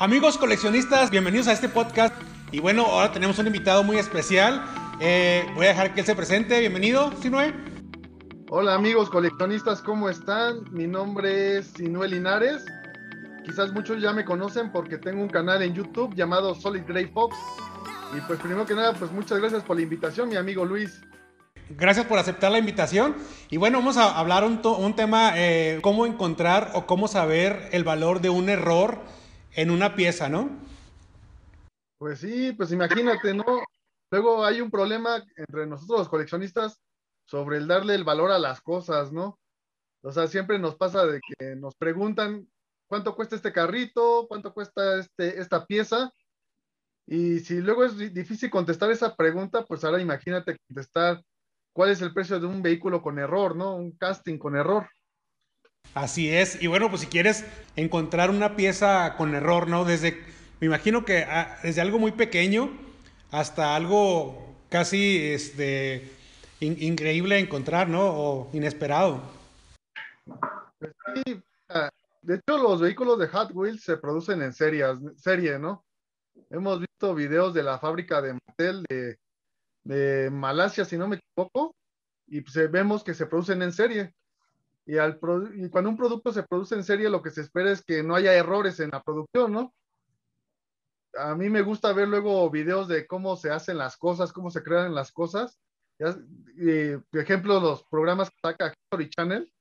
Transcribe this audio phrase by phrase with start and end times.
[0.00, 2.14] Amigos coleccionistas, bienvenidos a este podcast.
[2.52, 4.64] Y bueno, ahora tenemos un invitado muy especial.
[5.00, 6.60] Eh, voy a dejar que él se presente.
[6.60, 7.52] Bienvenido, Sinue.
[8.48, 10.62] Hola amigos coleccionistas, ¿cómo están?
[10.70, 12.64] Mi nombre es Sinue Linares.
[13.44, 17.36] Quizás muchos ya me conocen porque tengo un canal en YouTube llamado Solid Grey Fox.
[18.16, 21.00] Y pues primero que nada, pues muchas gracias por la invitación, mi amigo Luis.
[21.70, 23.16] Gracias por aceptar la invitación.
[23.50, 27.82] Y bueno, vamos a hablar un, un tema, eh, cómo encontrar o cómo saber el
[27.82, 29.17] valor de un error
[29.58, 30.56] en una pieza, ¿no?
[31.98, 33.44] Pues sí, pues imagínate, ¿no?
[34.08, 36.78] Luego hay un problema entre nosotros los coleccionistas
[37.24, 39.36] sobre el darle el valor a las cosas, ¿no?
[40.02, 42.48] O sea, siempre nos pasa de que nos preguntan
[42.86, 46.12] cuánto cuesta este carrito, cuánto cuesta este, esta pieza.
[47.08, 51.20] Y si luego es difícil contestar esa pregunta, pues ahora imagínate contestar
[51.72, 53.74] cuál es el precio de un vehículo con error, ¿no?
[53.74, 54.88] Un casting con error.
[55.94, 56.62] Así es.
[56.62, 57.44] Y bueno, pues si quieres
[57.76, 59.84] encontrar una pieza con error, ¿no?
[59.84, 60.22] Desde,
[60.60, 62.70] me imagino que ah, desde algo muy pequeño
[63.30, 66.10] hasta algo casi este,
[66.60, 68.02] increíble encontrar, ¿no?
[68.02, 69.22] O inesperado.
[70.78, 71.90] Pues sí, ah,
[72.22, 75.84] de hecho los vehículos de Hot Wheels se producen en series, serie, ¿no?
[76.50, 79.18] Hemos visto videos de la fábrica de Mattel de,
[79.84, 81.74] de Malasia, si no me equivoco,
[82.26, 84.14] y pues vemos que se producen en serie.
[84.88, 88.02] Y, al cuando un producto se produce en serie, lo que se espera es que
[88.02, 89.74] no haya errores en la producción, ¿no?
[91.18, 94.62] A mí me gusta ver luego videos de cómo se hacen las cosas, cómo se
[94.62, 95.60] crean las cosas.
[95.98, 99.52] por ejemplo, los programas que saca History Channel.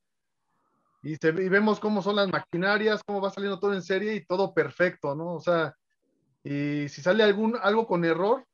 [1.03, 4.25] Y, se, y vemos cómo son las maquinarias, cómo va saliendo todo en serie y
[4.25, 5.33] todo perfecto, ¿no?
[5.33, 5.75] O sea,
[6.41, 8.45] y si sale algún, algo con error,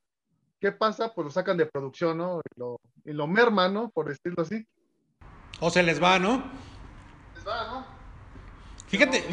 [0.59, 1.13] ¿qué pasa?
[1.13, 2.39] Pues lo sacan de producción, ¿no?
[2.39, 3.91] Y lo, y lo merman, ¿no?
[3.91, 4.65] Por decirlo así.
[5.65, 6.43] O se les va, ¿no?
[7.35, 7.85] Les va, ¿no?
[8.89, 9.23] Fíjate,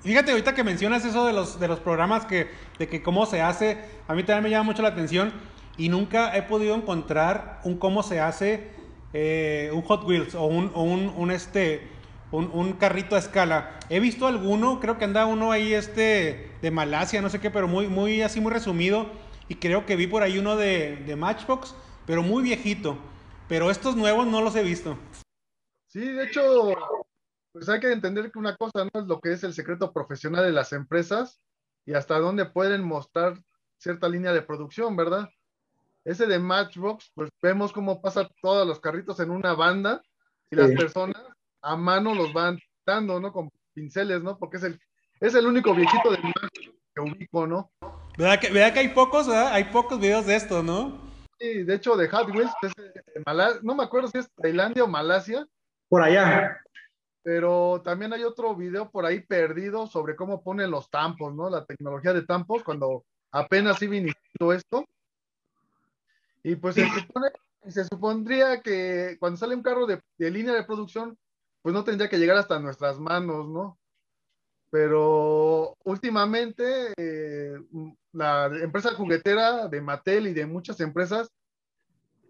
[0.00, 3.42] fíjate ahorita que mencionas eso de los, de los programas que, de que cómo se
[3.42, 5.30] hace, a mí también me llama mucho la atención
[5.76, 8.70] y nunca he podido encontrar un cómo se hace
[9.12, 11.86] eh, un Hot Wheels o un, o un, un este,
[12.30, 13.78] un, un, carrito a escala.
[13.90, 17.68] He visto alguno, creo que anda uno ahí este de Malasia, no sé qué, pero
[17.68, 19.06] muy, muy así muy resumido
[19.50, 21.74] y creo que vi por ahí uno de, de Matchbox,
[22.06, 22.96] pero muy viejito.
[23.48, 24.96] Pero estos nuevos no los he visto.
[25.94, 26.74] Sí, de hecho,
[27.52, 30.44] pues hay que entender que una cosa no es lo que es el secreto profesional
[30.44, 31.40] de las empresas
[31.86, 33.38] y hasta dónde pueden mostrar
[33.78, 35.30] cierta línea de producción, ¿verdad?
[36.04, 40.02] Ese de Matchbox, pues vemos cómo pasa todos los carritos en una banda
[40.50, 41.22] y las personas
[41.62, 43.32] a mano los van dando, ¿no?
[43.32, 44.36] Con pinceles, ¿no?
[44.36, 44.80] Porque es el,
[45.20, 46.18] es el único viejito de
[46.92, 47.70] que ubico, ¿no?
[48.18, 49.52] ¿Verdad que, ¿Verdad que hay pocos, ¿verdad?
[49.52, 50.98] Hay pocos videos de esto, ¿no?
[51.38, 52.50] Sí, de hecho, de Hot Wheels,
[53.62, 55.46] no me acuerdo si es Tailandia o Malasia,
[55.94, 56.60] por allá.
[57.22, 61.48] Pero también hay otro video por ahí perdido sobre cómo ponen los tampos, ¿no?
[61.48, 64.84] La tecnología de tampos cuando apenas iba iniciando esto.
[66.42, 67.28] Y pues se, supone,
[67.68, 71.16] se supondría que cuando sale un carro de, línea de producción,
[71.62, 73.78] pues no tendría que llegar hasta nuestras manos, ¿no?
[74.70, 77.54] Pero últimamente eh,
[78.10, 81.30] la empresa juguetera de Mattel y de muchas empresas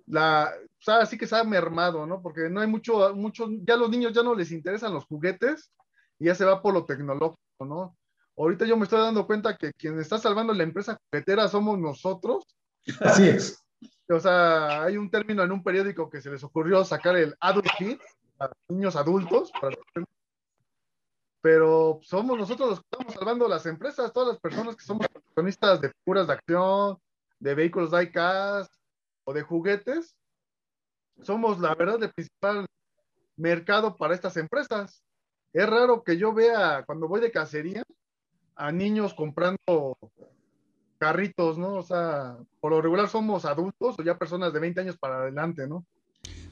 [0.07, 2.21] la, o sea, así que se ha mermado, ¿no?
[2.21, 5.73] Porque no hay mucho, mucho, ya los niños ya no les interesan los juguetes
[6.19, 7.97] y ya se va por lo tecnológico, ¿no?
[8.37, 12.45] Ahorita yo me estoy dando cuenta que quien está salvando la empresa juguetera somos nosotros.
[13.01, 13.65] Así es.
[14.09, 17.69] O sea, hay un término en un periódico que se les ocurrió sacar el adult
[17.79, 18.01] kit
[18.39, 19.51] a niños adultos,
[21.41, 25.81] pero somos nosotros los que estamos salvando las empresas, todas las personas que somos protagonistas
[25.81, 26.99] de figuras de acción,
[27.39, 28.73] de vehículos diecast,
[29.25, 30.17] o de juguetes,
[31.23, 32.67] somos la verdad el principal
[33.37, 35.03] mercado para estas empresas.
[35.53, 37.85] Es raro que yo vea cuando voy de cacería
[38.57, 39.97] a niños comprando
[40.99, 41.75] carritos, ¿no?
[41.75, 45.67] O sea, por lo regular somos adultos o ya personas de 20 años para adelante,
[45.67, 45.85] ¿no?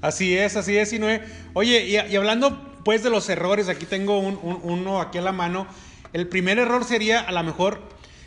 [0.00, 1.22] Así es, así es, Sinue.
[1.54, 5.66] Oye, y, hablando pues de los errores, aquí tengo uno aquí a la mano.
[6.12, 7.80] El primer error sería, a lo mejor,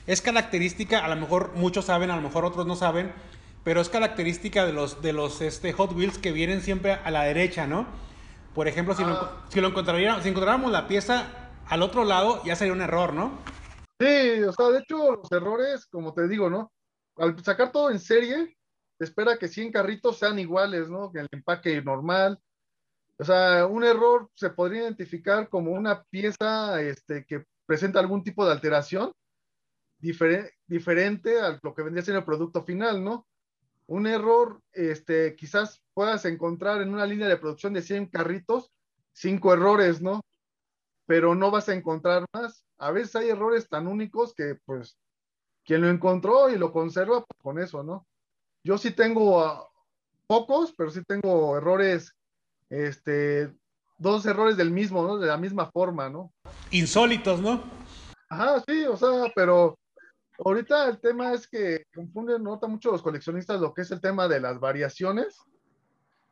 [0.07, 3.11] es característica, a lo mejor muchos saben, a lo mejor otros no saben,
[3.65, 7.23] pero es característica de los, de los este, Hot Wheels que vienen siempre a la
[7.23, 7.87] derecha, ¿no?
[8.53, 9.45] Por ejemplo, si, lo, ah.
[9.49, 13.39] si lo encontraríamos, si encontráramos la pieza al otro lado, ya sería un error, ¿no?
[13.99, 16.71] Sí, o sea, de hecho, los errores, como te digo, ¿no?
[17.17, 18.55] Al sacar todo en serie,
[18.99, 21.11] espera que 100 carritos sean iguales, ¿no?
[21.11, 22.39] Que el empaque normal.
[23.17, 28.45] O sea, un error se podría identificar como una pieza este, que presenta algún tipo
[28.45, 29.11] de alteración
[29.97, 33.25] diferente a lo que vendría siendo el producto final, ¿no?
[33.87, 38.71] Un error, este, quizás puedas encontrar en una línea de producción de 100 carritos,
[39.13, 40.21] cinco errores, ¿no?
[41.05, 42.65] Pero no vas a encontrar más.
[42.77, 44.97] a veces hay errores tan únicos que pues
[45.63, 48.05] quien lo encontró y lo conserva pues, con eso, ¿no?
[48.63, 49.65] Yo sí tengo uh,
[50.27, 52.15] pocos, pero sí tengo errores,
[52.69, 53.53] este,
[53.97, 55.17] dos errores del mismo, ¿no?
[55.17, 56.33] De la misma forma, ¿no?
[56.71, 57.63] Insólitos, ¿no?
[58.29, 59.77] Ajá, sí, o sea, pero
[60.43, 64.27] ahorita el tema es que confunden, nota mucho los coleccionistas lo que es el tema
[64.27, 65.37] de las variaciones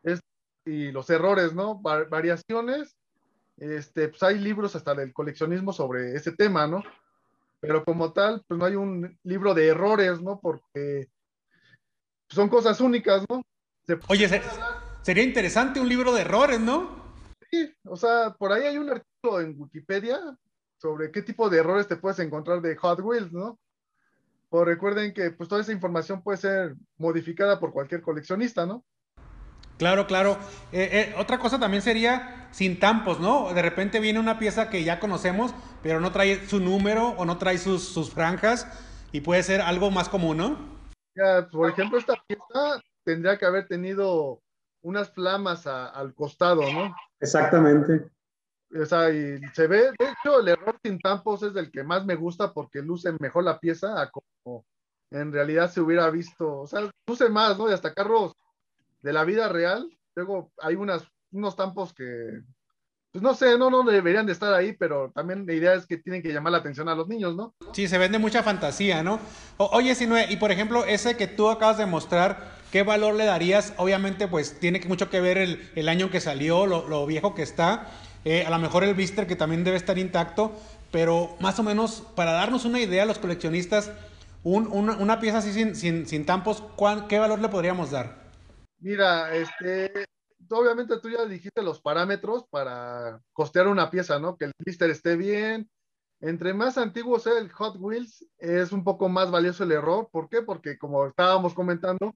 [0.04, 0.20] es,
[0.66, 1.82] y los errores, ¿no?
[1.82, 2.96] Va- variaciones,
[3.58, 6.84] este, pues hay libros hasta del coleccionismo sobre ese tema, ¿no?
[7.60, 10.40] Pero como tal, pues no hay un libro de errores, ¿no?
[10.40, 11.08] Porque
[12.30, 13.42] son cosas únicas, ¿no?
[13.86, 14.42] Se Oye, se-
[15.02, 17.04] sería interesante un libro de errores, ¿no?
[17.52, 20.20] Sí, o sea, por ahí hay un artículo en Wikipedia
[20.78, 23.60] sobre qué tipo de errores te puedes encontrar de Hot Wheels, ¿no?
[24.54, 28.86] Pues recuerden que pues toda esa información puede ser modificada por cualquier coleccionista, ¿no?
[29.80, 30.38] Claro, claro.
[30.72, 33.52] Eh, eh, otra cosa también sería sin tampos, ¿no?
[33.52, 37.40] De repente viene una pieza que ya conocemos, pero no trae su número o no
[37.40, 38.68] trae sus, sus franjas
[39.12, 40.56] y puede ser algo más común, ¿no?
[41.16, 44.44] Ya, por ejemplo, esta pieza tendría que haber tenido
[44.84, 46.96] unas flamas a- al costado, ¿no?
[47.20, 48.06] Exactamente.
[48.82, 52.06] O sea, y se ve, de hecho, el error sin tampos es el que más
[52.06, 54.66] me gusta porque luce mejor la pieza a como
[55.12, 56.62] en realidad se hubiera visto.
[56.62, 57.70] O sea, luce más, ¿no?
[57.70, 58.34] Y hasta carros
[59.02, 59.88] de la vida real.
[60.16, 62.42] Luego hay unas, unos tampos que,
[63.12, 65.98] pues no sé, no, no deberían de estar ahí, pero también la idea es que
[65.98, 67.54] tienen que llamar la atención a los niños, ¿no?
[67.74, 69.20] Sí, se vende mucha fantasía, ¿no?
[69.58, 73.26] O- oye, Sinue, y por ejemplo, ese que tú acabas de mostrar, ¿qué valor le
[73.26, 73.74] darías?
[73.78, 77.88] Obviamente, pues tiene mucho que ver el, el año que salió, lo viejo que está.
[78.26, 80.54] Eh, a lo mejor el blister que también debe estar intacto,
[80.92, 83.92] pero más o menos para darnos una idea a los coleccionistas,
[84.44, 88.24] un- una, una pieza así sin, sin, sin tampos, ¿cuán- ¿qué valor le podríamos dar?
[88.80, 90.06] Mira, este,
[90.50, 94.38] obviamente tú ya dijiste los parámetros para costear una pieza, ¿no?
[94.38, 95.70] Que el blister esté bien.
[96.22, 100.08] Entre más antiguo sea el Hot Wheels, es un poco más valioso el error.
[100.12, 100.42] ¿Por qué?
[100.42, 102.16] Porque como estábamos comentando,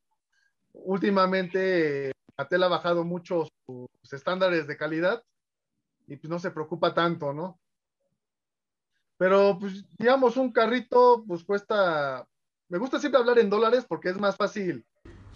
[0.73, 5.23] últimamente Mattel ha bajado mucho sus estándares de calidad
[6.07, 7.59] y pues no se preocupa tanto, ¿no?
[9.17, 12.25] Pero pues digamos un carrito pues cuesta,
[12.69, 14.85] me gusta siempre hablar en dólares porque es más fácil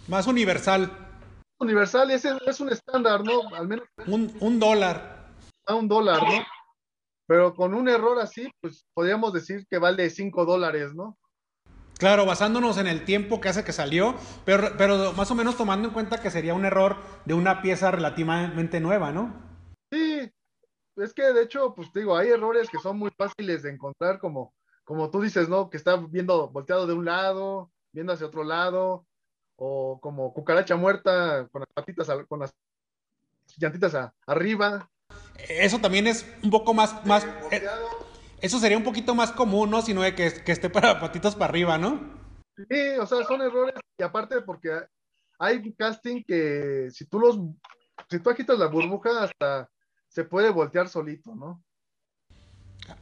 [0.08, 0.90] Más universal,
[1.58, 3.54] universal ese es un estándar, ¿no?
[3.54, 5.28] Al menos un, un dólar.
[5.66, 6.44] a un dólar, ¿no?
[7.26, 11.16] Pero con un error así, pues podríamos decir que vale 5 dólares, ¿no?
[11.98, 15.86] Claro, basándonos en el tiempo que hace que salió, pero, pero más o menos tomando
[15.86, 19.51] en cuenta que sería un error de una pieza relativamente nueva, ¿no?
[20.96, 24.18] Es que de hecho, pues te digo, hay errores que son muy fáciles de encontrar,
[24.18, 24.54] como,
[24.84, 25.70] como tú dices, ¿no?
[25.70, 29.06] Que está viendo volteado de un lado, viendo hacia otro lado,
[29.56, 32.50] o como cucaracha muerta con las patitas, con las
[33.56, 34.90] llantitas a- arriba.
[35.48, 37.62] Eso también es un poco más, más, eh,
[38.40, 39.82] eso sería un poquito más común, ¿no?
[39.82, 42.00] Sino de que, que esté para patitos para arriba, ¿no?
[42.56, 44.86] Sí, o sea, son errores y aparte porque
[45.38, 47.38] hay casting que si tú los,
[48.10, 49.70] si tú agitas la burbuja hasta
[50.12, 51.64] se puede voltear solito, ¿no?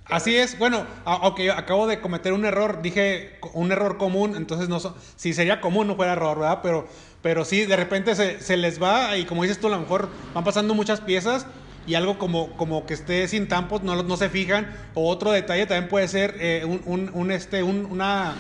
[0.07, 4.79] Así es, bueno, aunque acabo de cometer un error, dije un error común, entonces no
[4.81, 6.61] so- si sería común no fuera error, ¿verdad?
[6.63, 6.87] Pero,
[7.23, 10.09] pero sí, de repente se, se les va y como dices tú, a lo mejor
[10.35, 11.47] van pasando muchas piezas
[11.87, 14.71] y algo como, como que esté sin tampos no, no se fijan.
[14.95, 18.35] O otro detalle también puede ser eh, un, un- un, este, un- una,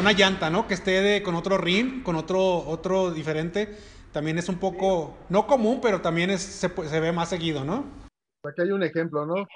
[0.00, 0.66] una llanta, ¿no?
[0.68, 3.76] Que esté de, con otro ring, con otro, otro diferente.
[4.12, 7.84] También es un poco, no común, pero también es, se, se ve más seguido, ¿no?
[8.48, 9.46] Aquí hay un ejemplo, ¿no?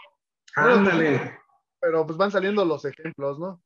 [0.56, 1.38] Ándale.
[1.80, 3.60] Pero pues van saliendo los ejemplos, ¿no?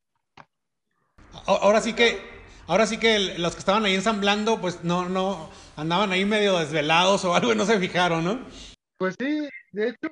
[1.47, 2.19] Ahora sí que,
[2.67, 7.25] ahora sí que los que estaban ahí ensamblando, pues no, no, andaban ahí medio desvelados
[7.25, 8.39] o algo y no se fijaron, ¿no?
[8.99, 10.09] Pues sí, de hecho,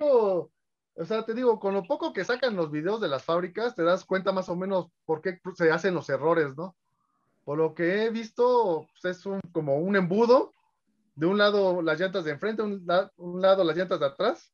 [0.96, 3.82] o sea, te digo, con lo poco que sacan los videos de las fábricas, te
[3.82, 6.76] das cuenta más o menos por qué se hacen los errores, ¿no?
[7.44, 10.52] Por lo que he visto, pues, es un, como un embudo,
[11.14, 14.52] de un lado las llantas de enfrente, un, la- un lado las llantas de atrás,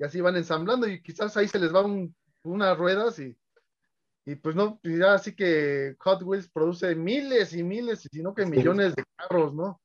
[0.00, 3.36] y así van ensamblando, y quizás ahí se les va un- unas ruedas y,
[4.24, 8.34] y pues no, ya así que Hot Wheels produce miles y miles, y si no
[8.34, 9.78] que millones de carros, ¿no?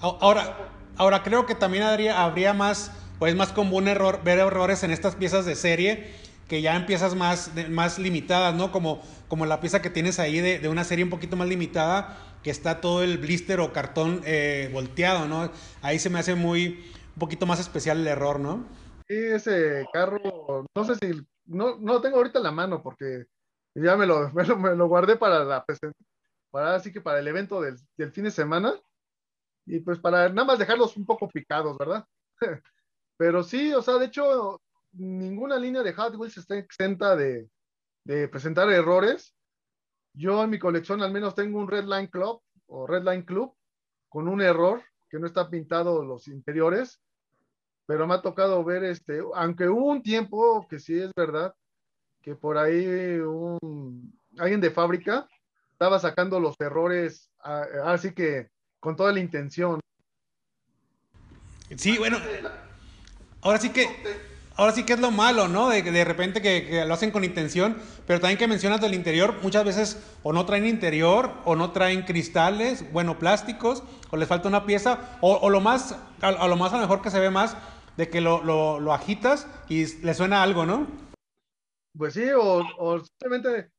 [0.00, 4.82] Ahora, ahora creo que también habría, habría más, o es más común error, ver errores
[4.82, 6.12] en estas piezas de serie,
[6.48, 8.72] que ya en piezas más, más limitadas, ¿no?
[8.72, 12.18] Como, como la pieza que tienes ahí de, de una serie un poquito más limitada,
[12.42, 15.50] que está todo el blister o cartón eh, volteado, ¿no?
[15.82, 16.84] Ahí se me hace muy,
[17.14, 18.64] un poquito más especial el error, ¿no?
[19.08, 23.26] Ese carro, no sé si, no, no lo tengo ahorita en la mano porque
[23.74, 25.64] ya me lo, me lo, me lo guardé para la
[26.50, 28.74] para así que para el evento del, del fin de semana
[29.66, 32.06] y pues para nada más dejarlos un poco picados, ¿verdad?
[33.18, 34.60] Pero sí, o sea, de hecho,
[34.92, 37.50] ninguna línea de Hot Wheels está exenta de,
[38.04, 39.34] de presentar errores.
[40.14, 43.54] Yo en mi colección al menos tengo un Red Line Club o Red Line Club
[44.08, 47.00] con un error que no está pintado los interiores,
[47.86, 51.54] pero me ha tocado ver este, aunque hubo un tiempo que sí es verdad,
[52.20, 52.86] que por ahí
[53.20, 55.28] un, alguien de fábrica
[55.70, 57.30] estaba sacando los errores,
[57.84, 58.48] así que
[58.80, 59.80] con toda la intención.
[61.76, 62.18] Sí, bueno,
[63.42, 63.88] ahora sí que,
[64.56, 65.68] ahora sí que es lo malo, ¿no?
[65.68, 67.76] De, de repente que, lo hacen con intención,
[68.06, 72.02] pero también que mencionas del interior, muchas veces o no traen interior, o no traen
[72.02, 76.76] cristales, bueno, plásticos, o les falta una pieza, o, lo más, a, lo más a
[76.76, 77.56] lo mejor que se ve más,
[77.96, 80.86] de que lo, lo, agitas y le suena algo, ¿no?
[81.96, 83.70] Pues sí, o, simplemente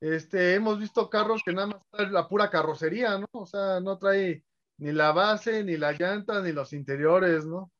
[0.00, 3.26] este, hemos visto carros que nada más trae la pura carrocería, ¿no?
[3.32, 4.44] O sea, no trae
[4.78, 7.72] ni la base, ni la llanta, ni los interiores, ¿no?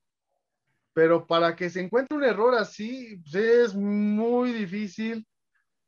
[0.95, 5.27] Pero para que se encuentre un error así, pues es muy difícil.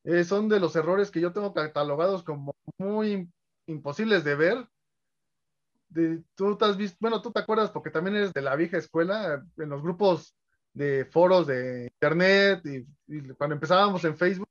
[0.05, 3.31] Eh, son de los errores que yo tengo catalogados como muy
[3.67, 4.69] imposibles de ver.
[6.35, 9.45] Tú te has visto, bueno, tú te acuerdas porque también eres de la vieja escuela,
[9.57, 10.35] en los grupos
[10.73, 12.87] de foros de internet y,
[13.35, 14.49] cuando empezábamos en Facebook,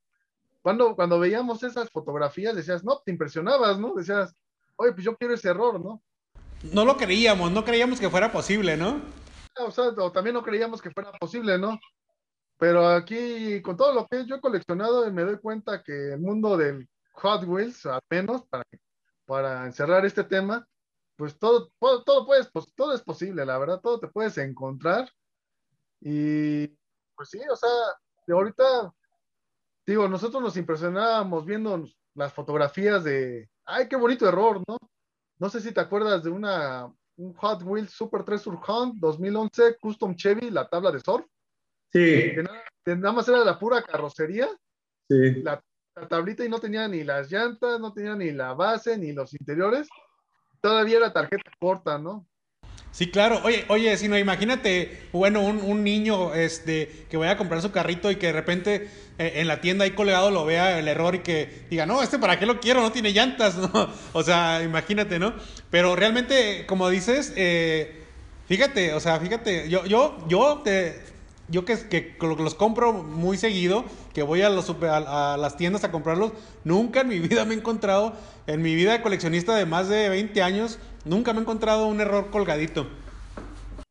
[0.62, 3.94] cuando, cuando veíamos esas fotografías decías, no, te impresionabas, ¿no?
[3.94, 4.36] Decías,
[4.75, 6.01] oye, pues yo quiero ese error, ¿no?
[6.74, 9.01] No lo creíamos, no creíamos que fuera posible, ¿no?
[9.56, 11.79] Ah, o sea, también no creíamos que fuera posible, ¿no?
[12.58, 16.58] Pero aquí, con todo lo que yo he coleccionado, me doy cuenta que el mundo
[16.58, 18.63] del Hot Wheels, al menos para,
[19.25, 20.67] para encerrar este tema,
[21.17, 25.12] pues todo, todo, puedes, pues, todo es posible, la verdad, todo te puedes encontrar
[26.00, 26.67] y
[27.15, 27.69] pues sí, o sea,
[28.27, 28.93] de ahorita,
[29.86, 31.83] digo, nosotros nos impresionábamos viendo
[32.13, 34.77] las fotografías de, ay, qué bonito error, ¿no?
[35.39, 40.15] No sé si te acuerdas de una, un Hot Wheels Super 3 Surhunt 2011 Custom
[40.15, 41.25] Chevy, la tabla de surf.
[41.91, 42.33] Sí.
[42.86, 44.47] Que nada, más era la pura carrocería.
[45.09, 45.41] Sí.
[45.41, 45.63] La,
[45.95, 49.33] la, tablita y no tenía ni las llantas, no tenía ni la base, ni los
[49.33, 49.88] interiores.
[50.61, 52.25] Todavía era tarjeta corta, ¿no?
[52.97, 53.41] Sí, claro.
[53.43, 58.09] Oye, oye, si no, imagínate, bueno, un, niño este, que vaya a comprar su carrito
[58.09, 61.19] y que de repente eh, en la tienda ahí colgado lo vea el error y
[61.19, 63.93] que diga, no, este para qué lo quiero, no tiene llantas, ¿no?
[64.13, 65.35] O sea, imagínate, ¿no?
[65.69, 68.03] Pero realmente, como dices, eh,
[68.47, 70.99] fíjate, o sea, fíjate, yo, yo, yo te,
[71.50, 77.08] yo que, los compro muy seguido, que voy a, las tiendas a comprarlos, nunca en
[77.08, 78.13] mi vida me he encontrado,
[78.48, 82.01] en mi vida de coleccionista de más de 20 años, nunca me he encontrado un
[82.01, 82.88] error colgadito.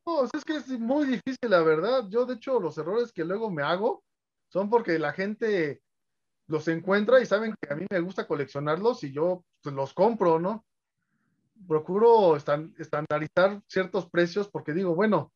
[0.07, 2.05] No, es que es muy difícil, la verdad.
[2.09, 4.05] Yo, de hecho, los errores que luego me hago
[4.53, 5.83] son porque la gente
[6.47, 10.39] los encuentra y saben que a mí me gusta coleccionarlos y yo pues, los compro,
[10.39, 10.65] ¿no?
[11.67, 15.33] Procuro estandarizar ciertos precios porque digo, bueno,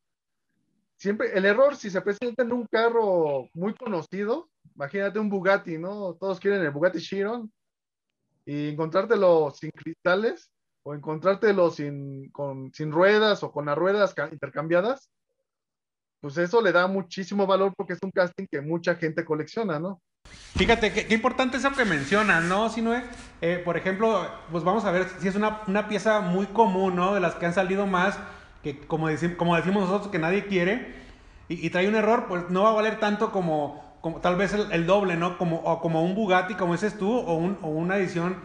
[1.01, 6.13] siempre el error si se presenta en un carro muy conocido, imagínate un Bugatti, ¿no?
[6.13, 7.51] Todos quieren el Bugatti Chiron
[8.45, 10.51] y encontrártelo sin cristales
[10.83, 15.09] o encontrártelo sin, con, sin ruedas o con las ruedas intercambiadas,
[16.19, 19.99] pues eso le da muchísimo valor porque es un casting que mucha gente colecciona, ¿no?
[20.55, 22.69] Fíjate, qué, importante es eso que mencionas, ¿no?
[22.69, 22.93] Si no
[23.41, 27.15] eh, por ejemplo, pues vamos a ver si es una, una pieza muy común, ¿no?
[27.15, 28.19] De las que han salido más
[28.63, 30.95] que como, como decimos nosotros que nadie quiere
[31.47, 34.85] y, trae un error, pues no va a valer tanto como, como tal vez el,
[34.85, 35.37] doble, ¿no?
[35.37, 38.37] Como, o como un Bugatti, como dices tú, o, un, o una edición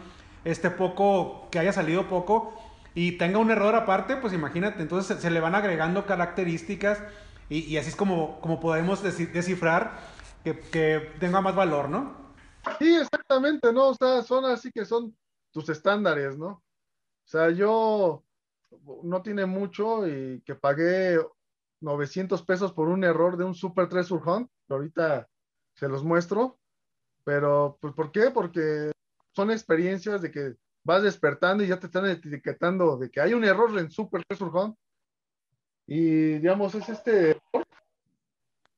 [0.45, 2.53] este poco, que haya salido poco
[2.95, 7.01] y tenga un error aparte, pues imagínate, entonces se, le van agregando características
[7.49, 9.99] y, y, así es como, como podemos descifrar
[10.43, 12.27] que, que tenga más valor, ¿no?
[12.81, 13.91] Sí, exactamente, ¿no?
[13.91, 15.17] O sea, son así que son
[15.53, 16.49] tus estándares, ¿no?
[16.49, 18.26] O sea, yo
[19.03, 21.19] no tiene mucho y que pagué
[21.81, 25.29] 900 pesos por un error de un Super 3 Surhunt, ahorita
[25.75, 26.59] se los muestro,
[27.25, 28.31] pero pues ¿por qué?
[28.31, 28.91] Porque
[29.33, 30.55] son experiencias de que
[30.85, 34.39] vas despertando y ya te están etiquetando de que hay un error en Super 3
[34.39, 34.77] Surhunt
[35.87, 37.41] y digamos es este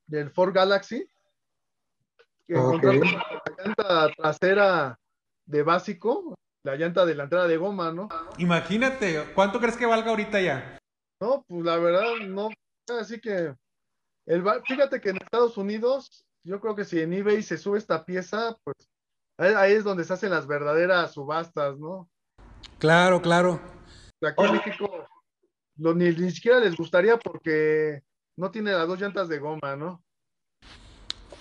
[0.07, 1.07] del Ford Galaxy
[2.47, 3.01] que okay.
[3.01, 4.99] la llanta trasera
[5.45, 6.38] de básico
[6.69, 8.09] la llanta delantera de goma, ¿no?
[8.37, 10.79] Imagínate, ¿cuánto crees que valga ahorita ya?
[11.19, 12.51] No, pues la verdad, no.
[13.01, 13.55] Así que,
[14.27, 18.05] el, fíjate que en Estados Unidos, yo creo que si en eBay se sube esta
[18.05, 18.77] pieza, pues
[19.39, 22.11] ahí es donde se hacen las verdaderas subastas, ¿no?
[22.79, 23.61] Claro, claro.
[24.23, 25.09] Aquí en México
[25.77, 28.03] ni, ni siquiera les gustaría porque
[28.37, 30.03] no tiene las dos llantas de goma, ¿no?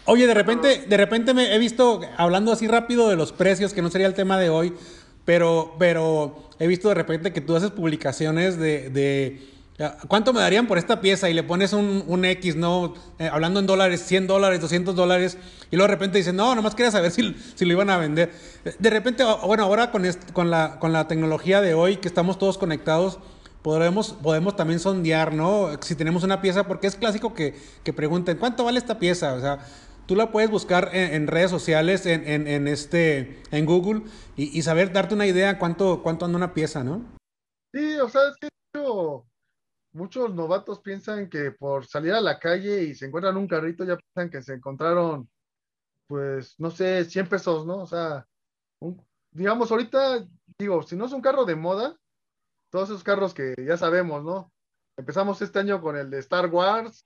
[0.06, 3.82] Oye, de repente, de repente me he visto hablando así rápido de los precios, que
[3.82, 4.74] no sería el tema de hoy,
[5.28, 9.46] pero, pero he visto de repente que tú haces publicaciones de,
[10.08, 11.30] ¿Cuánto me darían por esta pieza?
[11.30, 12.94] Y le pones un, un X, ¿no?
[13.20, 15.38] Eh, hablando en dólares, 100 dólares, 200 dólares,
[15.70, 18.32] y luego de repente dicen, no, nomás quería saber si, si lo iban a vender.
[18.80, 22.58] De repente, bueno, ahora con, con, la, con la tecnología de hoy, que estamos todos
[22.58, 23.20] conectados,
[23.62, 25.72] podemos, podemos también sondear, ¿no?
[25.82, 27.54] Si tenemos una pieza, porque es clásico que,
[27.84, 29.34] que pregunten, ¿cuánto vale esta pieza?
[29.34, 29.60] O sea,
[30.08, 34.04] tú la puedes buscar en, redes sociales, en, en, en, este, en Google,
[34.36, 37.06] y, saber, darte una idea cuánto, cuánto anda una pieza, ¿no?
[37.74, 38.50] Sí, o sea, es que
[39.92, 43.98] muchos novatos piensan que por salir a la calle y se encuentran un carrito, ya
[43.98, 45.30] piensan que se encontraron,
[46.08, 47.80] pues, no sé, 100 pesos, ¿no?
[47.80, 48.26] O sea,
[49.32, 50.26] digamos, ahorita,
[50.58, 51.98] digo, si no es un carro de moda,
[52.70, 54.52] todos esos carros que ya sabemos, ¿no?
[54.98, 57.06] Empezamos este año con el de Star Wars,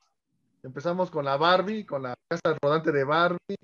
[0.64, 3.58] empezamos con la Barbie, con la casa rodante de Barbie,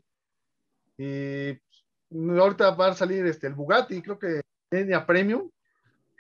[0.97, 4.41] y pues, ahorita va a salir este, el Bugatti, creo que
[4.93, 5.49] a Premium,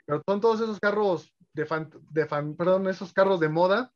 [0.05, 3.91] pero son todos esos carros de, fan, de perdón, esos carros de moda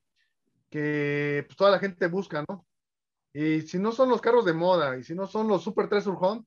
[0.70, 2.66] que pues, toda la gente busca, ¿no?
[3.34, 6.18] Y si no son los carros de moda y si no son los Super Treasure
[6.20, 6.46] Hunt,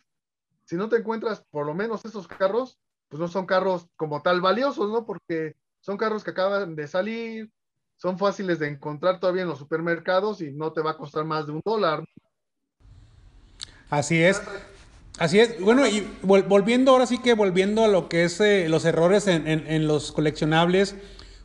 [0.65, 4.41] si no te encuentras por lo menos esos carros, pues no son carros como tal
[4.41, 5.07] valiosos, ¿no?
[5.07, 7.51] Porque son carros que acaban de salir,
[7.97, 11.47] son fáciles de encontrar todavía en los supermercados y no te va a costar más
[11.47, 12.05] de un dólar.
[13.91, 14.43] Así es.
[15.19, 18.85] Así es, bueno, y volviendo ahora sí que volviendo a lo que es eh, los
[18.85, 20.97] errores en, los coleccionables,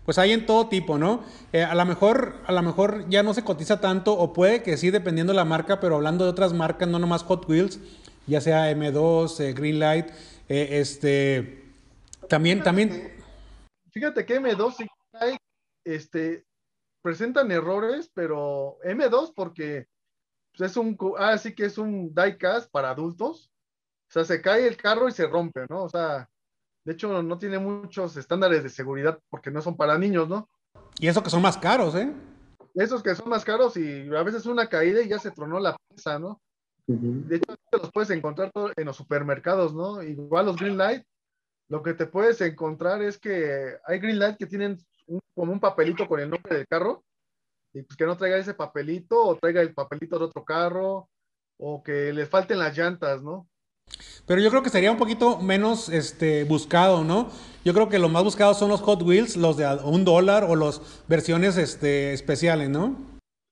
[0.06, 1.24] pues hay en todo tipo, ¿no?
[1.54, 4.76] Eh, a lo mejor, a lo mejor ya no se cotiza tanto, o puede que
[4.76, 7.80] sí, dependiendo de la marca, pero hablando de otras marcas, no nomás Hot Wheels,
[8.26, 10.08] ya sea M2, eh, Greenlight,
[10.48, 11.64] este,
[12.28, 13.14] también, también.
[13.92, 15.42] fíjate que M2 y Greenlight,
[15.84, 16.46] este,
[17.02, 19.88] presentan errores, pero M2 porque
[20.58, 23.52] pues, es un, ah, sí que es un diecast para adultos,
[24.10, 25.84] o sea, se cae el carro y se rompe, ¿no?
[25.84, 26.30] O sea,
[26.84, 30.50] de hecho no tiene muchos estándares de seguridad porque no son para niños, ¿no?
[31.00, 32.12] Y eso que son más caros, ¿eh?
[32.74, 35.78] Esos que son más caros y a veces una caída y ya se tronó la
[35.90, 36.42] pieza, ¿no?
[36.88, 40.02] De hecho, los puedes encontrar en los supermercados, ¿no?
[40.02, 41.04] Igual los Green Light,
[41.68, 44.80] lo que te puedes encontrar es que hay Green Light que tienen
[45.36, 47.04] como un papelito con el nombre del carro
[47.74, 51.10] y pues que no traiga ese papelito o traiga el papelito de otro carro
[51.58, 53.48] o que le falten las llantas, ¿no?
[54.26, 57.30] Pero yo creo que sería un poquito menos este, buscado, ¿no?
[57.66, 60.56] Yo creo que lo más buscado son los Hot Wheels, los de un dólar o
[60.56, 62.96] las versiones este, especiales, ¿no?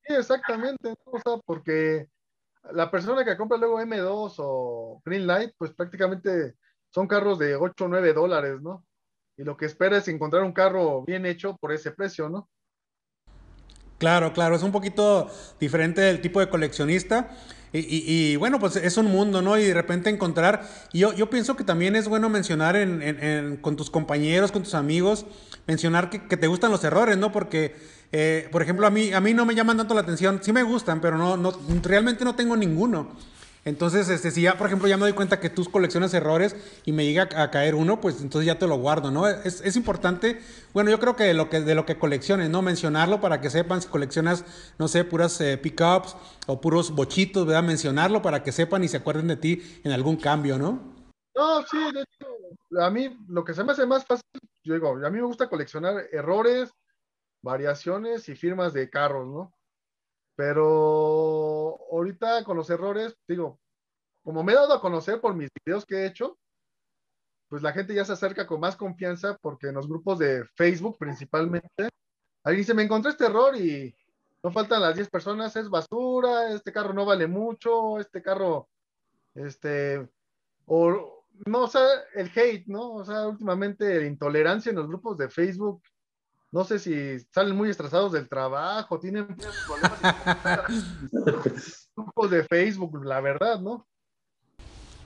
[0.05, 2.07] Sí, exactamente, o sea, porque
[2.71, 6.55] la persona que compra luego M2 o Greenlight, pues prácticamente
[6.89, 8.85] son carros de 8 o 9 dólares, ¿no?
[9.37, 12.49] Y lo que espera es encontrar un carro bien hecho por ese precio, ¿no?
[13.99, 17.29] Claro, claro, es un poquito diferente del tipo de coleccionista.
[17.73, 19.57] Y, bueno, pues es un mundo, ¿no?
[19.57, 23.89] Y de repente encontrar, y yo, pienso que también es bueno mencionar en, con tus
[23.91, 25.25] compañeros, con tus amigos,
[25.67, 27.31] mencionar que, que te gustan los errores, ¿no?
[27.31, 27.75] Porque,
[28.11, 30.63] eh, por ejemplo, a mí, a mí no me llaman tanto la atención, sí me
[30.63, 33.09] gustan, pero no, no, realmente no tengo ninguno.
[33.67, 36.93] Entonces, este, si ya, por ejemplo, ya me doy cuenta que tú coleccionas errores y
[36.93, 39.27] me llega a caer uno, pues entonces ya te lo guardo, ¿no?
[39.27, 40.39] Es, es importante,
[40.73, 42.61] bueno, yo creo que de lo que, de lo que colecciones, ¿no?
[42.61, 44.45] Mencionarlo para que sepan si coleccionas,
[44.79, 46.15] no sé, puras eh, pickups
[46.47, 47.61] o puros bochitos, ¿verdad?
[47.61, 50.95] Mencionarlo para que sepan y se acuerden de ti en algún cambio, ¿no?
[51.35, 54.23] No, sí, de hecho, a mí lo que se me hace más fácil,
[54.63, 56.71] yo digo, a mí me gusta coleccionar errores,
[57.43, 59.51] variaciones y firmas de carros, ¿no?
[60.37, 61.56] Pero
[61.91, 63.59] ahorita con los errores, digo,
[64.23, 66.37] como me he dado a conocer por mis videos que he hecho,
[67.49, 70.97] pues la gente ya se acerca con más confianza porque en los grupos de Facebook
[70.97, 71.89] principalmente,
[72.43, 73.95] alguien dice, me encontré este error y
[74.43, 78.69] no faltan las 10 personas, es basura, este carro no vale mucho, este carro,
[79.33, 80.07] este,
[80.65, 81.85] o no, o sea,
[82.15, 82.95] el hate, ¿no?
[82.95, 85.81] O sea, últimamente la intolerancia en los grupos de Facebook
[86.57, 89.27] no sé si salen muy estresados del trabajo, tienen
[89.67, 90.15] problemas
[91.95, 93.85] grupos de Facebook, la verdad, ¿no?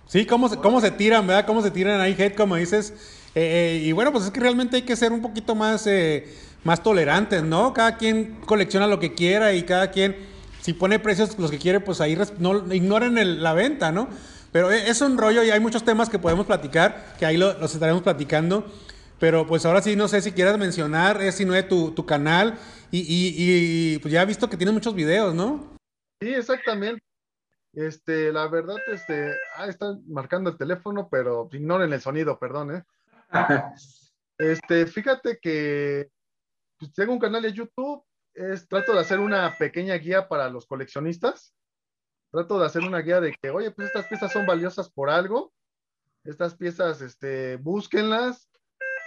[0.08, 1.46] Sí, cómo se, cómo se tiran, ¿verdad?
[1.46, 2.92] Cómo se tiran ahí hate, como dices.
[3.36, 6.34] Eh, eh, y bueno, pues es que realmente hay que ser un poquito más, eh,
[6.64, 7.74] más tolerantes, ¿no?
[7.74, 10.16] Cada quien colecciona lo que quiera y cada quien,
[10.62, 14.08] si pone precios los que quiere, pues ahí no ignoren la venta, ¿no?
[14.54, 18.04] Pero es un rollo y hay muchos temas que podemos platicar, que ahí los estaremos
[18.04, 18.72] platicando.
[19.22, 22.08] Pero pues ahora sí, no sé si quieras mencionar, es si no es tu, tu
[22.08, 22.58] canal
[22.90, 25.78] y, y, pues ya he visto que tienes muchos videos, ¿no?
[26.20, 27.04] Sí, exactamente.
[27.72, 32.84] Este, la verdad, este, ah, están marcando el teléfono, pero ignoren el sonido, perdón, ¿eh?
[34.40, 36.10] Este, fíjate que
[36.80, 38.04] pues, tengo un canal de YouTube,
[38.34, 41.54] es, trato de hacer una pequeña guía para los coleccionistas.
[42.32, 45.54] Trato de hacer una guía de que, oye, pues estas piezas son valiosas por algo.
[46.24, 48.51] Estas piezas, este, búsquenlas,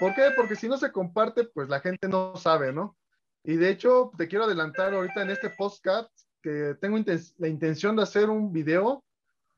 [0.04, 0.32] ¿Por qué?
[0.36, 2.94] Porque si no se comparte, pues la gente no sabe, ¿no?
[3.42, 6.10] Y de hecho, te quiero adelantar ahorita en este podcast
[6.42, 6.98] que tengo
[7.38, 9.02] la intención de hacer un video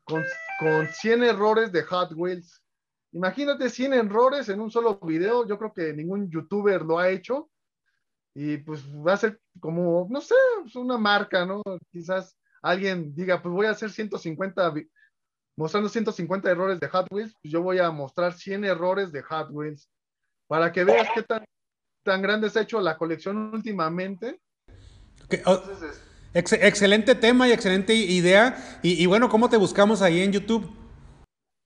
[0.04, 0.22] con,
[0.60, 2.62] con 100 errores de Hot Wheels.
[3.10, 5.48] Imagínate 100 errores en un solo video.
[5.48, 7.50] Yo creo que ningún youtuber lo ha hecho.
[8.32, 11.60] Y pues va a ser como, no sé, pues, una marca, ¿no?
[11.90, 14.74] Quizás alguien diga, pues voy a hacer 150,
[15.56, 19.48] mostrando 150 errores de Hot Wheels, pues yo voy a mostrar 100 errores de Hot
[19.50, 19.90] Wheels
[20.46, 21.44] para que veas qué tan,
[22.02, 24.40] tan grande se ha hecho la colección últimamente.
[26.32, 28.80] excelente tema y excelente idea.
[28.82, 30.70] Y, y, bueno, ¿cómo te buscamos ahí en YouTube?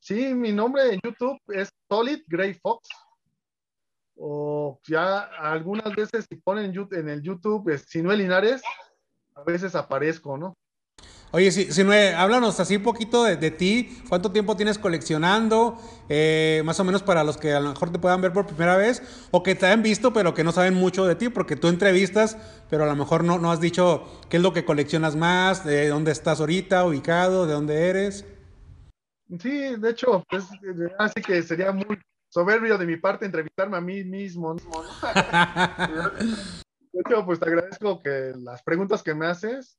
[0.00, 2.88] Sí, mi nombre en YouTube es Solid Gray Fox.
[4.16, 8.62] O ya algunas veces si ponen en el YouTube Sinuel Linares,
[9.34, 10.56] a veces aparezco, ¿no?
[11.32, 16.80] Oye, si, si háblanos así un poquito de, ti, cuánto tiempo tienes coleccionando, eh, más
[16.80, 19.44] o menos para los que a lo mejor te puedan ver por primera vez o
[19.44, 22.36] que te hayan visto pero que no saben mucho de ti, porque tú entrevistas,
[22.68, 25.88] pero a lo mejor no, no has dicho qué es lo que coleccionas más, de
[25.88, 28.26] dónde estás ahorita, ubicado, de dónde eres.
[29.38, 30.46] Sí, de hecho, pues,
[30.98, 31.96] así que sería muy
[32.28, 34.54] soberbio de mi parte entrevistarme a mí mismo.
[36.92, 39.78] de hecho, pues te agradezco que las preguntas que me haces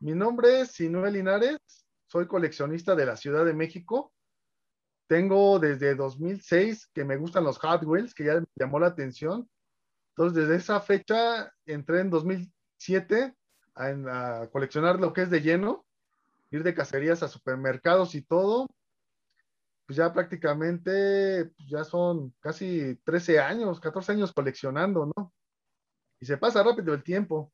[0.00, 1.58] mi nombre es Sinuel Linares,
[2.06, 4.12] soy coleccionista de la Ciudad de México.
[5.06, 7.82] Tengo desde 2006 que me gustan los Hot
[8.14, 9.48] que ya me llamó la atención.
[10.10, 13.34] Entonces, desde esa fecha entré en 2007
[13.74, 15.86] a, coleccionar lo que es de lleno,
[16.50, 18.68] ir de cacerías a supermercados y todo.
[19.86, 25.32] Pues ya prácticamente, pues ya son casi 13 años, 14 años coleccionando, ¿no?
[26.20, 27.52] Y se pasa rápido el tiempo.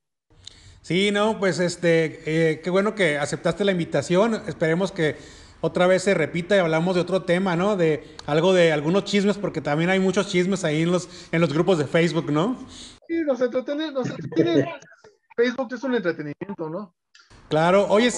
[0.87, 4.40] Sí, no, pues este, eh, qué bueno que aceptaste la invitación.
[4.46, 5.16] Esperemos que
[5.61, 7.77] otra vez se repita y hablamos de otro tema, ¿no?
[7.77, 11.53] De algo de algunos chismes, porque también hay muchos chismes ahí en los, en los
[11.53, 12.57] grupos de Facebook, ¿no?
[13.09, 14.75] Sí, nos entretiene, nos entretiene.
[15.37, 16.94] Facebook es un entretenimiento, ¿no?
[17.49, 18.12] Claro, oye,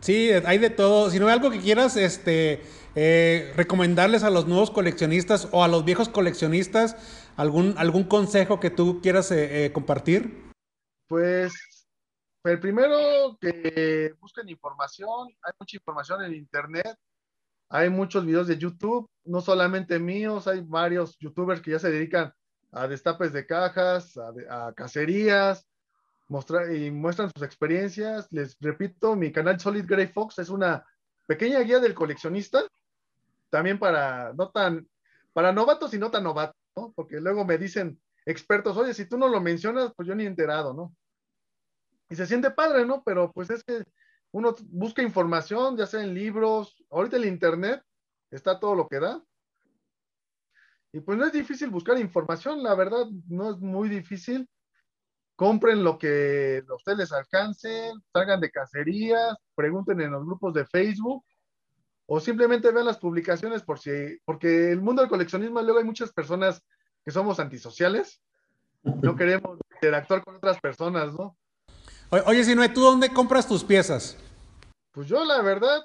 [0.00, 1.10] sí, hay de todo.
[1.10, 2.62] Si no hay algo que quieras, este,
[2.94, 6.96] eh, recomendarles a los nuevos coleccionistas o a los viejos coleccionistas,
[7.36, 10.42] algún, algún consejo que tú quieras eh, compartir.
[11.06, 11.52] Pues
[12.44, 16.96] el primero que busquen información, hay mucha información en internet,
[17.68, 22.32] hay muchos videos de YouTube, no solamente míos, hay varios youtubers que ya se dedican
[22.72, 24.18] a destapes de cajas,
[24.50, 25.66] a, cacerías,
[26.28, 28.26] mostrar, y muestran sus experiencias.
[28.30, 30.84] Les repito, mi canal Solid Grey Fox es una
[31.26, 32.64] pequeña guía del coleccionista,
[33.50, 34.88] también para no tan,
[35.32, 36.92] para novatos y no tan novatos, ¿no?
[36.94, 40.26] Porque luego me dicen expertos, oye, si tú no lo mencionas, pues yo ni he
[40.26, 40.94] enterado, ¿no?
[42.10, 43.02] y se siente padre, ¿no?
[43.04, 43.84] Pero pues es que
[44.32, 47.82] uno busca información, ya sea en libros, ahorita en internet
[48.30, 49.22] está todo lo que da.
[50.92, 54.48] Y pues no es difícil buscar información, la verdad, no es muy difícil.
[55.36, 60.66] Compren lo que a ustedes les alcance, salgan de cacerías, pregunten en los grupos de
[60.66, 61.24] Facebook
[62.06, 66.12] o simplemente vean las publicaciones por si, porque el mundo del coleccionismo luego hay muchas
[66.12, 66.62] personas
[67.04, 68.20] que somos antisociales,
[68.82, 71.36] no queremos interactuar con otras personas, ¿no?
[72.26, 74.16] Oye, Sinue, ¿tú dónde compras tus piezas?
[74.92, 75.84] Pues yo, la verdad,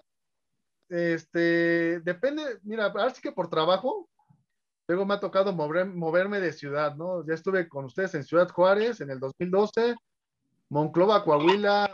[0.89, 4.07] este, depende, mira, ahora sí que por trabajo,
[4.87, 7.25] luego me ha tocado moverme de ciudad, ¿no?
[7.25, 9.95] Ya estuve con ustedes en Ciudad Juárez en el 2012,
[10.69, 11.89] Monclova, Coahuila,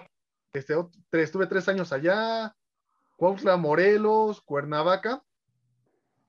[0.54, 0.76] este,
[1.12, 2.54] estuve tres años allá,
[3.16, 5.22] Cuautla, Morelos, Cuernavaca,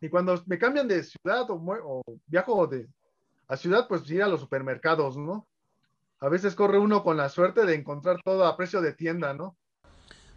[0.00, 2.88] y cuando me cambian de ciudad o, viajo de,
[3.48, 5.46] a ciudad, pues ir a los supermercados, ¿no?
[6.20, 9.56] a veces corre uno con la suerte de encontrar todo a precio de tienda, ¿no?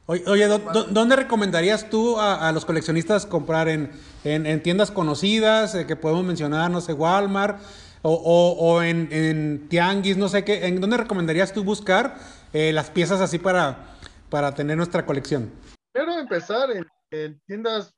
[0.06, 3.70] Oye, ¿dónde recomendarías tú a, los coleccionistas comprar?
[3.70, 7.62] ¿En, tiendas conocidas eh, que podemos mencionar, no sé, Walmart
[8.02, 10.66] o, en, Tianguis, no sé qué?
[10.66, 12.18] ¿En dónde recomendarías tú buscar
[12.54, 13.98] eh, las piezas así para,
[14.32, 15.52] para tener nuestra colección?
[15.94, 16.70] Quiero empezar
[17.12, 17.94] en, tiendas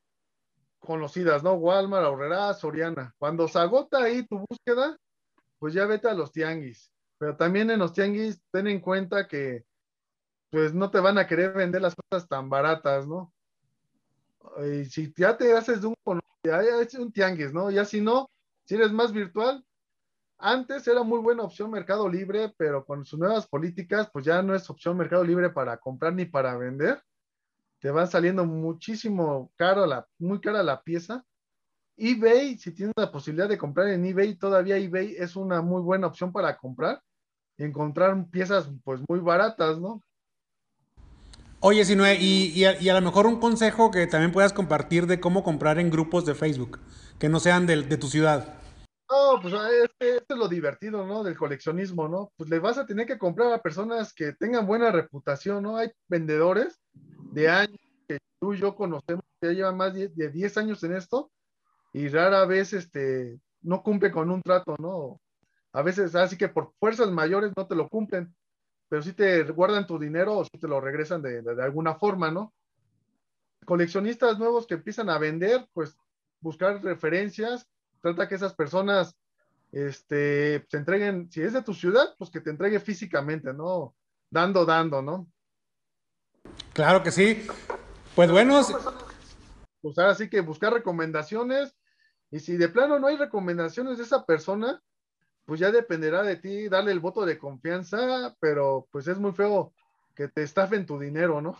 [0.81, 1.53] conocidas, ¿no?
[1.53, 3.15] Walmart, Aurrera, Soriana.
[3.17, 4.97] Cuando se agota ahí tu búsqueda,
[5.59, 6.91] pues ya vete a los tianguis
[7.21, 9.63] pero también en los tianguis ten en cuenta que
[10.49, 13.31] pues no te van a querer vender las cosas tan baratas, ¿no?
[14.65, 15.95] Y si ya te haces de un,
[16.43, 17.69] ya es un tianguis, ¿no?
[17.69, 18.27] Ya si no,
[18.65, 19.63] si eres más virtual,
[20.39, 24.55] antes era muy buena opción Mercado Libre, pero con sus nuevas políticas, pues ya no
[24.55, 27.03] es opción Mercado Libre para comprar ni para vender.
[27.81, 31.25] Te van saliendo muchísimo caro, la, muy cara la pieza
[31.97, 36.07] eBay, si tienes la posibilidad de comprar en eBay, todavía eBay es una muy buena
[36.07, 37.01] opción para comprar
[37.57, 40.01] encontrar piezas pues muy baratas, ¿no?
[41.59, 45.05] Oye, Sinue, y, y, a, y, a, lo mejor un consejo que también puedas compartir
[45.05, 46.79] de cómo comprar en grupos de Facebook,
[47.19, 48.55] que no sean de, tu ciudad.
[49.07, 51.23] No, pues este, este, es lo divertido, ¿no?
[51.23, 52.31] Del coleccionismo, ¿no?
[52.35, 55.77] Pues le vas a tener que comprar a personas que tengan buena reputación, ¿no?
[55.77, 56.81] Hay vendedores
[57.31, 61.31] de años que tú y yo conocemos ya llevan más de, 10 años en esto
[61.93, 65.19] y rara vez este, no cumple con un trato, ¿no?
[65.73, 68.33] A veces, así que por fuerzas mayores no te lo cumplen,
[68.87, 72.29] pero sí te guardan tu dinero o sí te lo regresan de, de alguna forma,
[72.29, 72.53] ¿no?
[73.65, 75.97] Coleccionistas nuevos que empiezan a vender, pues
[76.39, 77.67] buscar referencias,
[78.01, 79.15] trata que esas personas
[79.71, 83.95] este, se entreguen, si es de tu ciudad, pues que te entregue físicamente, ¿no?
[84.29, 85.27] Dando, dando, ¿no?
[86.73, 87.45] Claro que sí.
[88.15, 88.61] Pues bueno.
[89.81, 91.75] Pues ahora sí que buscar recomendaciones.
[92.31, 94.81] Y si de plano no hay recomendaciones de esa persona,
[95.45, 99.73] pues ya dependerá de ti darle el voto de confianza, pero pues es muy feo
[100.15, 101.57] que te estafen tu dinero, ¿no?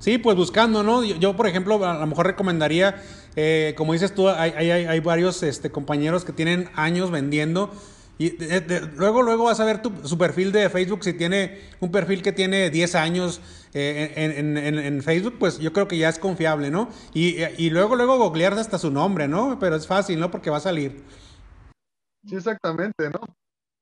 [0.00, 1.04] Sí, pues buscando, ¿no?
[1.04, 3.00] Yo, por ejemplo, a lo mejor recomendaría,
[3.36, 7.70] eh, como dices tú, hay, hay, hay varios este, compañeros que tienen años vendiendo.
[8.22, 8.36] Y
[8.96, 11.02] luego, luego vas a ver tu, su perfil de Facebook.
[11.02, 13.40] Si tiene un perfil que tiene 10 años
[13.74, 16.88] eh, en, en, en, Facebook, pues yo creo que ya es confiable, ¿no?
[17.12, 19.58] Y, y luego, luego googlear hasta su nombre, ¿no?
[19.58, 20.30] Pero es fácil, ¿no?
[20.30, 21.02] Porque va a salir.
[22.26, 23.20] Sí, exactamente, ¿no?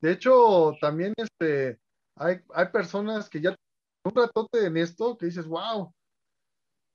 [0.01, 1.79] De hecho, también este,
[2.17, 3.55] hay, hay personas que ya
[4.05, 5.93] un ratote en esto que dices, wow,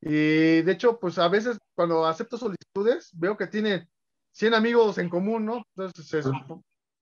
[0.01, 3.89] y de hecho, pues a veces cuando acepto solicitudes, veo que tiene
[4.34, 5.63] 100 amigos en común, ¿no?
[5.75, 6.25] Entonces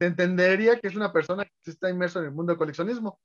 [0.03, 3.19] se, entendería que es una persona que está inmersa en el mundo del coleccionismo.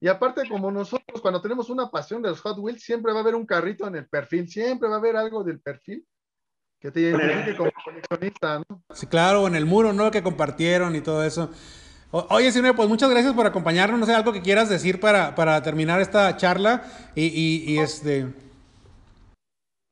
[0.00, 3.22] Y aparte, como nosotros, cuando tenemos una pasión de los Hot Wheels, siempre va a
[3.22, 6.06] haber un carrito en el perfil, siempre va a haber algo del perfil
[6.80, 8.82] que te identifique como coleccionista, ¿no?
[8.94, 10.10] Sí, claro, en el muro, ¿no?
[10.10, 11.50] Que compartieron y todo eso.
[12.12, 13.98] oye, Sine, pues muchas gracias por acompañarnos.
[13.98, 16.84] No sé, algo que quieras decir para, para terminar esta charla
[17.16, 18.32] y, y, y este.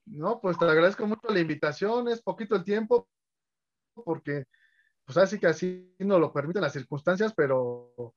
[0.06, 3.08] No, pues te agradezco mucho la invitación, es poquito el tiempo,
[4.04, 4.44] porque
[5.06, 8.12] pues así que así no lo permiten las circunstancias, pero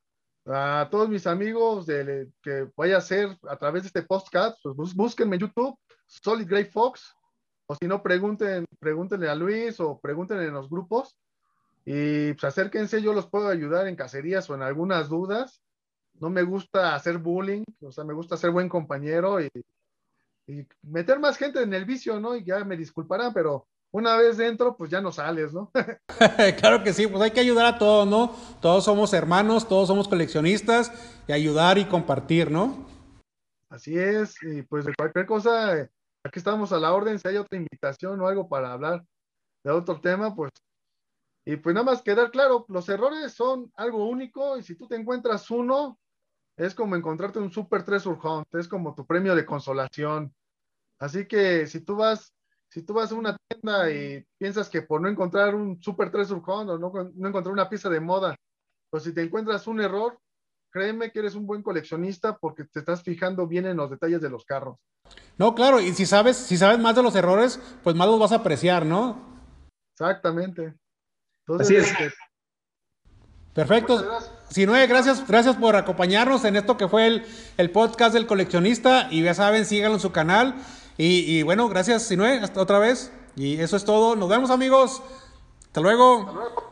[0.45, 5.38] a todos mis amigos que vaya a ser a través de este podcast, pues búsquenme
[5.38, 7.15] en YouTube, Solid Grey Fox,
[7.67, 11.15] o si no, pregunten, pregúntenle a Luis o pregúntenle en los grupos
[11.86, 15.62] y pues acérquense, yo los puedo ayudar en cacerías o en algunas dudas.
[16.15, 19.49] No me gusta hacer bullying, o sea, me gusta ser buen compañero y
[20.49, 22.36] y meter más gente en el vicio, ¿no?
[22.36, 25.71] Y ya me disculparán, pero una vez dentro, pues ya no sales, ¿no?
[26.60, 28.36] claro que sí, pues hay que ayudar a todos, ¿no?
[28.62, 30.91] Todos somos hermanos, todos somos coleccionistas
[31.28, 32.88] y ayudar y compartir, ¿no?
[33.69, 35.89] Así es, y pues de cualquier cosa,
[36.23, 39.06] aquí estamos a la orden, si hay otra invitación o algo para hablar
[39.63, 40.52] de otro tema, pues,
[41.45, 44.95] y pues nada más quedar claro, los errores son algo único y si tú te
[44.95, 45.99] encuentras uno,
[46.58, 50.34] es como encontrarte un Super Treasure Hunt, es como tu premio de consolación.
[50.99, 52.34] Así que si tú vas,
[52.71, 56.41] si tú vas a una tienda y piensas que por no encontrar un Super Treasure
[56.45, 58.36] Hunt o no, no encontrar una pieza de moda,
[58.89, 60.19] pues si te encuentras un error,
[60.71, 64.29] créeme que eres un buen coleccionista porque te estás fijando bien en los detalles de
[64.29, 64.77] los carros.
[65.38, 68.32] No, claro, y si sabes, si sabes más de los errores, pues más los vas
[68.32, 69.17] a apreciar, ¿no?
[69.93, 70.75] Exactamente.
[71.47, 71.91] Así es.
[71.91, 72.13] Este,
[73.53, 74.05] Perfecto.
[74.49, 77.25] Sinue, gracias, gracias por acompañarnos en esto que fue el,
[77.58, 79.08] el podcast del coleccionista.
[79.12, 80.55] Y ya saben, síganlo en su canal.
[81.02, 83.10] Y, bueno, gracias, Sinue, hasta otra vez.
[83.38, 84.18] Y eso es todo.
[84.18, 85.02] Nos vemos, amigos.
[85.68, 86.20] Hasta luego.
[86.20, 86.68] Hasta luego.